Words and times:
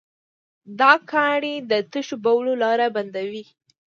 دا 0.79 0.91
کاڼي 1.11 1.55
د 1.69 1.73
تشو 1.91 2.15
بولو 2.23 2.53
لاره 2.63 2.87
بندوي. 2.95 3.43